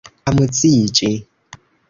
[0.29, 1.11] amuziĝi